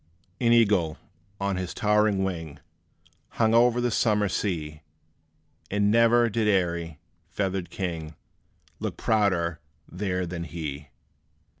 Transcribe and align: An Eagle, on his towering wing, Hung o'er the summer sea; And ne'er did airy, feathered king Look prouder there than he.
An 0.39 0.51
Eagle, 0.51 0.97
on 1.39 1.57
his 1.57 1.75
towering 1.75 2.23
wing, 2.23 2.57
Hung 3.37 3.53
o'er 3.53 3.79
the 3.79 3.91
summer 3.91 4.29
sea; 4.29 4.81
And 5.69 5.91
ne'er 5.91 6.27
did 6.27 6.47
airy, 6.47 6.97
feathered 7.29 7.69
king 7.69 8.15
Look 8.79 8.97
prouder 8.97 9.59
there 9.87 10.25
than 10.25 10.45
he. 10.45 10.87